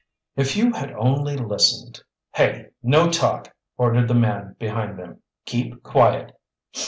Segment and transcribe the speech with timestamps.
[0.35, 2.01] "If you had only listened—"
[2.33, 5.21] "Hey, no talk!" ordered the man behind them.
[5.45, 6.35] "Keep quiet!"